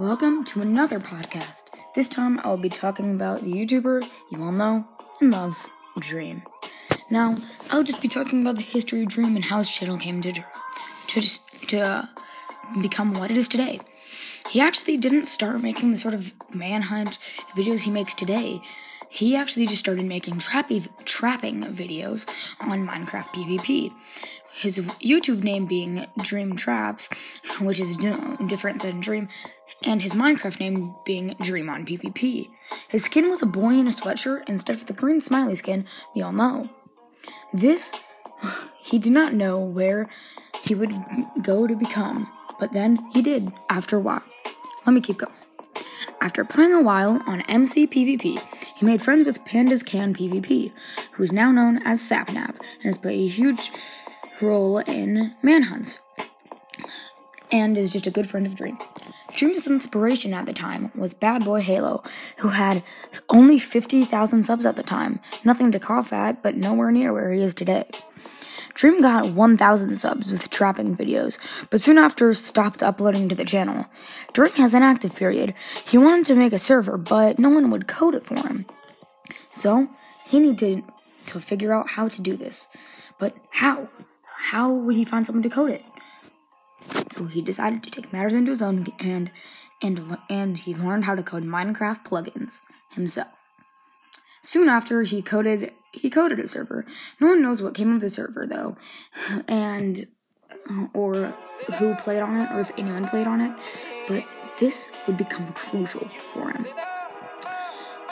[0.00, 1.64] Welcome to another podcast.
[1.94, 4.86] This time I'll be talking about the YouTuber you all know
[5.20, 5.54] and love,
[5.98, 6.42] Dream.
[7.10, 7.36] Now,
[7.68, 10.32] I'll just be talking about the history of Dream and how his channel came to
[11.08, 11.20] to
[11.66, 12.06] to uh,
[12.80, 13.78] become what it is today.
[14.48, 17.18] He actually didn't start making the sort of manhunt
[17.54, 18.62] videos he makes today.
[19.10, 22.26] He actually just started making trappy, trapping videos
[22.58, 23.92] on Minecraft PvP.
[24.60, 27.08] His YouTube name being Dream Traps,
[27.60, 27.96] which is
[28.46, 29.28] different than Dream,
[29.84, 32.48] and his Minecraft name being Dream on PvP.
[32.88, 36.22] His skin was a boy in a sweatshirt instead of the green smiley skin we
[36.22, 36.68] all know.
[37.52, 37.92] This,
[38.80, 40.08] he did not know where
[40.64, 40.94] he would
[41.42, 44.22] go to become, but then he did after a while.
[44.86, 45.32] Let me keep going.
[46.20, 48.38] After playing a while on MC PvP,
[48.76, 50.70] he made friends with Pandas Can PvP,
[51.12, 53.72] who is now known as Sapnap and has played a huge
[54.42, 56.00] role in manhunts
[57.52, 58.78] and is just a good friend of Dream.
[59.34, 62.02] Dream's inspiration at the time was Bad Boy Halo,
[62.38, 62.82] who had
[63.28, 65.20] only 50,000 subs at the time.
[65.44, 67.88] Nothing to cough at, but nowhere near where he is today.
[68.74, 71.38] Dream got 1,000 subs with trapping videos,
[71.70, 73.86] but soon after stopped uploading to the channel.
[74.32, 75.54] During his inactive period,
[75.86, 78.66] he wanted to make a server, but no one would code it for him.
[79.52, 79.88] So,
[80.24, 80.84] he needed
[81.26, 82.68] to figure out how to do this.
[83.18, 83.88] But how?
[84.50, 85.84] How would he find someone to code it?
[87.10, 89.30] So he decided to take matters into his own hand
[89.82, 93.28] and, and he learned how to code Minecraft plugins himself.
[94.42, 96.86] Soon after, he coded he coded a server.
[97.20, 98.76] No one knows what came of the server though,
[99.48, 100.06] and
[100.94, 101.34] or
[101.78, 103.52] who played on it or if anyone played on it.
[104.06, 104.24] But
[104.58, 106.66] this would become crucial for him.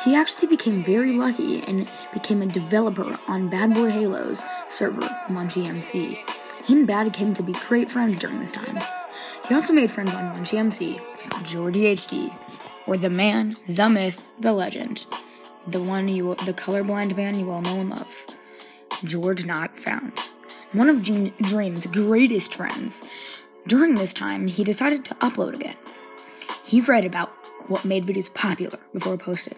[0.05, 5.67] He actually became very lucky and became a developer on Bad Boy Halo's server, Munchy
[5.67, 6.25] MC.
[6.69, 8.79] He and Bad to be great friends during this time.
[9.49, 12.37] He also made friends on Munchy MC with Georgie HD,
[12.87, 15.07] or the man, the myth, the legend,
[15.67, 18.15] the one you, the colorblind man you all know and love,
[19.03, 20.13] George Not Found,
[20.73, 23.03] one of Dream's greatest friends.
[23.67, 25.77] During this time, he decided to upload again.
[26.67, 27.31] He read about
[27.69, 29.57] what made videos popular before posting.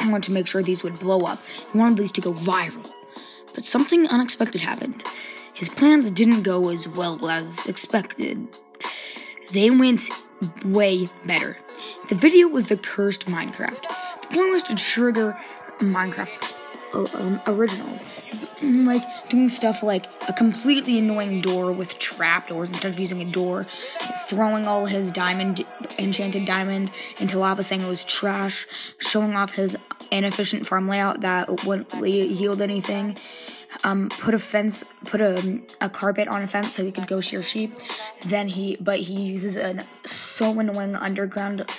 [0.00, 1.44] I wanted to make sure these would blow up.
[1.70, 2.90] He wanted these to go viral.
[3.54, 5.04] But something unexpected happened.
[5.60, 8.48] His plans didn't go as well as expected.
[9.52, 10.08] They went
[10.64, 11.58] way better.
[12.08, 13.82] The video was the cursed Minecraft.
[14.22, 15.38] The point was to trigger
[15.80, 16.56] Minecraft
[16.94, 18.06] uh, um, originals,
[18.62, 23.66] like doing stuff like a completely annoying door with trapdoors instead of using a door,
[24.28, 25.66] throwing all his diamond,
[25.98, 28.66] enchanted diamond into lava, saying it was trash,
[28.96, 29.76] showing off his
[30.10, 33.18] inefficient farm layout that wouldn't yield anything,
[33.84, 37.20] um, put a fence, put a, a carpet on a fence so he could go
[37.20, 37.78] shear sheep.
[38.26, 41.70] Then he, but he uses a so annoying underground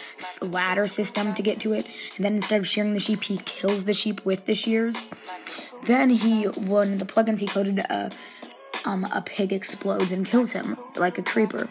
[0.42, 1.88] ladder system to get to it.
[2.16, 5.10] And then instead of shearing the sheep, he kills the sheep with the shears.
[5.86, 8.12] Then he, one of the plugins he coded, a,
[8.86, 11.70] um, a pig explodes and kills him like a creeper.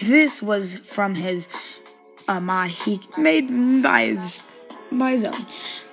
[0.00, 1.48] This was from his
[2.28, 3.48] uh, mod he made
[3.82, 4.42] by his
[4.92, 5.46] by zone.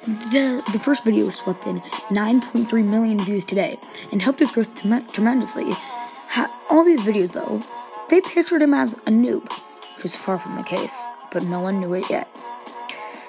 [0.04, 3.80] The, the first video swept in 9.3 million views today
[4.12, 4.74] and helped his growth
[5.14, 5.66] tremendously.
[5.70, 7.62] Ha- all these videos, though,
[8.10, 9.50] they pictured him as a noob,
[9.96, 12.28] which was far from the case, but no one knew it yet.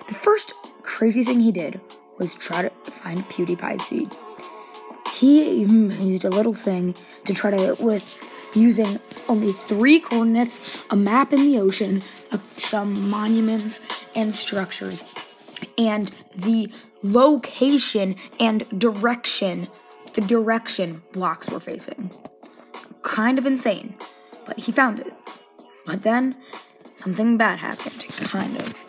[0.08, 1.80] The first crazy thing he did
[2.18, 4.12] was try to find PewDiePie's seed.
[5.14, 8.98] He used a little thing to try to, with using
[9.28, 12.02] only three coordinates, a map in the ocean,
[12.56, 13.80] some monuments,
[14.14, 15.14] and structures
[15.78, 16.70] and the
[17.02, 19.68] location and direction
[20.14, 22.10] the direction blocks were facing.
[23.02, 23.94] Kind of insane,
[24.46, 25.12] but he found it.
[25.84, 26.36] But then
[26.94, 28.84] something bad happened, kind of.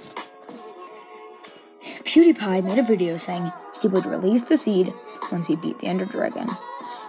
[2.03, 4.93] PewDiePie made a video saying he would release the seed
[5.31, 6.47] once he beat the Ender Dragon.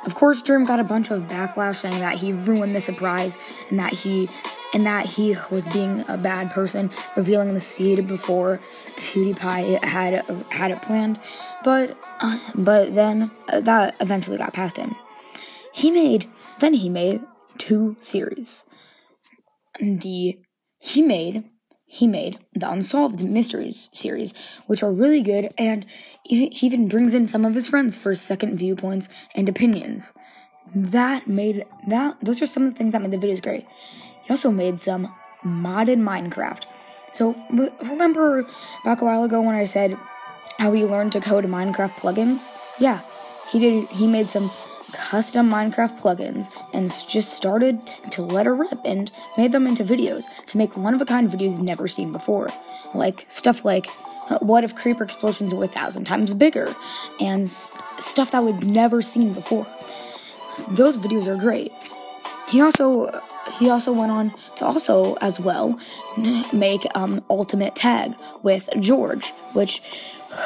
[0.07, 3.37] Of course, Dream got a bunch of backlash saying that he ruined the surprise
[3.71, 4.31] and that he
[4.73, 8.61] and that he was being a bad person, revealing the seed before
[8.97, 11.21] PewDiePie had had it planned.
[11.65, 14.95] But uh, but then uh, that eventually got past him.
[15.73, 16.31] He made
[16.61, 17.21] then he made
[17.59, 18.65] two series.
[19.81, 20.39] The
[20.79, 21.45] he made
[21.87, 24.35] he made the Unsolved Mysteries series,
[24.67, 25.87] which are really good, and
[26.25, 30.13] he even brings in some of his friends for second viewpoints and opinions.
[30.75, 33.67] That made that those are some of the things that made the videos great.
[34.25, 36.65] He also made some modded Minecraft.
[37.13, 37.37] So
[37.83, 38.47] remember
[38.85, 39.97] back a while ago when I said
[40.59, 42.51] how he learned to code Minecraft plugins?
[42.81, 43.01] Yeah,
[43.53, 43.89] he did.
[43.91, 44.51] He made some
[44.95, 47.81] custom Minecraft plugins and just started
[48.11, 51.31] to let her rip and made them into videos to make one of a kind
[51.31, 52.49] videos never seen before.
[52.95, 53.89] Like stuff like
[54.41, 56.75] what if creeper explosions were a thousand times bigger
[57.21, 59.67] and s- stuff that we've never seen before.
[60.71, 61.73] Those videos are great.
[62.49, 63.23] He also
[63.59, 65.79] he also went on to also as well
[66.53, 69.83] make um, ultimate tag with George, which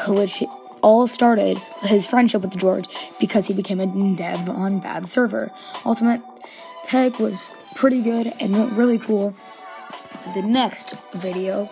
[0.08, 0.42] which
[0.82, 2.86] all started his friendship with George
[3.18, 5.50] because he became a dev on bad server.
[5.84, 6.20] Ultimate
[6.86, 9.34] tag was pretty good and went really cool.
[10.34, 11.68] The next video,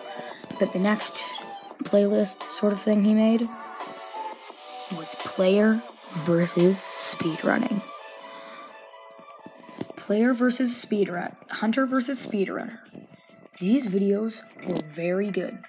[0.59, 1.25] but the next
[1.83, 3.41] playlist sort of thing he made
[4.95, 5.79] was player
[6.23, 7.85] versus speedrunning.
[9.95, 12.79] Player versus speedrun, hunter versus speedrunner.
[13.59, 15.59] These videos were very good.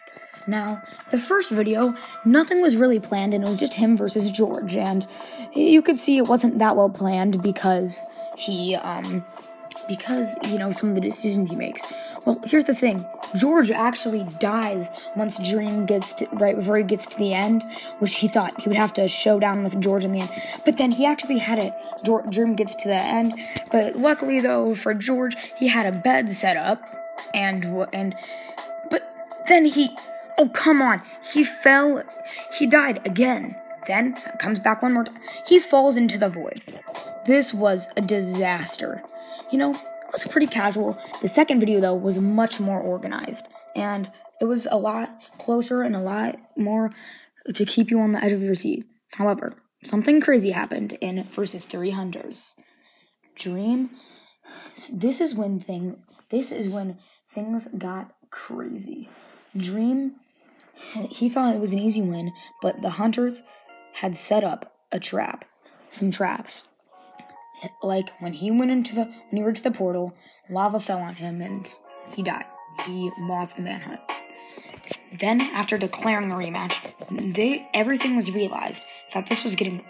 [0.47, 1.95] Now, the first video,
[2.25, 5.07] nothing was really planned, and it was just him versus George, and
[5.55, 8.07] you could see it wasn't that well planned because
[8.37, 9.25] he, um,
[9.87, 11.93] because you know some of the decisions he makes.
[12.27, 13.05] Well, here's the thing:
[13.37, 17.65] George actually dies once Dream gets to, right before he gets to the end,
[17.99, 20.31] which he thought he would have to show down with George in the end.
[20.65, 21.75] But then he actually had it.
[22.31, 23.35] Dream gets to the end,
[23.71, 26.83] but luckily though for George, he had a bed set up,
[27.35, 28.15] and and
[28.91, 29.03] but
[29.47, 29.97] then he
[30.39, 31.03] Oh, come on.
[31.33, 32.03] He fell.
[32.59, 33.55] He died again.
[33.87, 35.21] Then comes back one more time.
[35.47, 36.63] He falls into the void.
[37.27, 39.03] This was a disaster.
[39.51, 40.99] You know, it was pretty casual.
[41.23, 43.49] The second video, though, was much more organized.
[43.75, 44.11] And
[44.41, 46.93] it was a lot closer and a lot more
[47.55, 48.85] to keep you on the edge of your seat.
[49.15, 49.55] However,
[49.85, 52.57] something crazy happened in versus 300s.
[53.35, 53.91] Dream.
[54.93, 55.97] This is when thing.
[56.31, 56.99] This is when
[57.35, 59.09] things got crazy.
[59.57, 60.17] Dream
[61.09, 62.33] he thought it was an easy win,
[62.63, 63.43] but the hunters
[63.95, 65.45] had set up a trap,
[65.91, 66.67] some traps.
[67.83, 70.15] Like when he went into the when he reached the portal,
[70.49, 71.69] lava fell on him and
[72.13, 72.47] he died.
[72.87, 74.01] He lost the manhunt.
[75.19, 79.85] Then, after declaring the rematch, they everything was realized that this was getting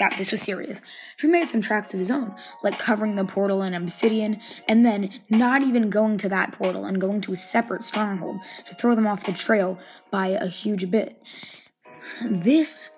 [0.00, 0.82] that this was serious.
[1.16, 5.10] Drew made some tracks of his own, like covering the portal in obsidian, and then
[5.28, 9.06] not even going to that portal and going to a separate stronghold to throw them
[9.06, 9.78] off the trail
[10.10, 11.22] by a huge bit.
[12.24, 12.90] This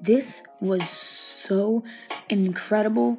[0.00, 1.82] this was so
[2.28, 3.18] incredible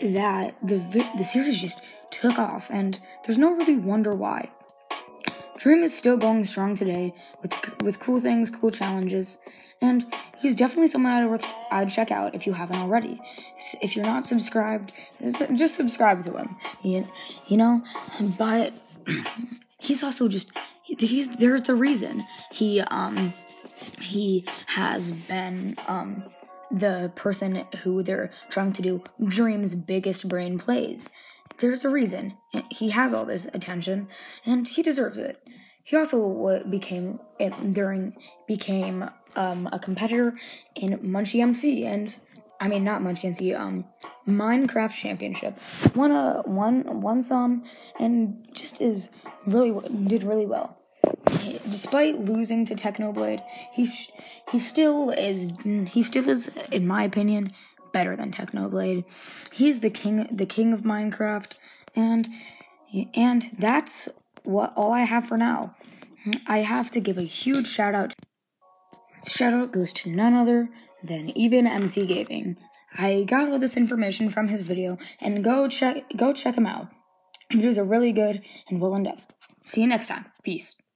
[0.00, 0.78] that the
[1.18, 1.80] the series just
[2.10, 4.50] took off, and there's no really wonder why.
[5.58, 9.38] Dream is still going strong today with with cool things, cool challenges,
[9.82, 10.06] and
[10.38, 13.20] he's definitely someone I'd, worth, I'd check out if you haven't already.
[13.82, 14.92] If you're not subscribed,
[15.54, 16.56] just subscribe to him.
[16.82, 17.06] You,
[17.56, 17.82] know,
[18.38, 18.72] but
[19.78, 20.52] he's also just
[20.84, 23.34] he's there's the reason he um
[24.00, 26.24] he has been um
[26.70, 31.10] the person who they're trying to do Dream's biggest brain plays.
[31.58, 32.34] There's a reason.
[32.70, 34.08] He has all this attention,
[34.46, 35.42] and he deserves it.
[35.84, 37.18] He also became
[37.72, 38.14] during
[38.46, 40.38] became um, a competitor
[40.74, 42.16] in Munchy MC and
[42.60, 43.84] I mean not Munchy MC um
[44.26, 45.58] Minecraft Championship
[45.94, 47.64] won a won won some
[47.98, 49.08] and just is
[49.46, 49.72] really
[50.06, 50.78] did really well.
[51.68, 53.42] Despite losing to Technoblade,
[53.72, 54.12] he sh-
[54.50, 55.48] he still is
[55.88, 57.52] he still is in my opinion
[57.92, 59.04] better than Technoblade.
[59.52, 61.58] He's the king the king of Minecraft
[61.96, 62.28] and
[63.14, 64.08] and that's
[64.44, 65.74] what all I have for now.
[66.46, 68.14] I have to give a huge shout out.
[69.26, 70.68] Shout out goes to none other
[71.02, 72.56] than even MC Gaming.
[72.94, 76.88] I got all this information from his video, and go check go check him out.
[77.52, 79.32] Videos are really good and well in depth.
[79.62, 80.26] See you next time.
[80.42, 80.76] Peace.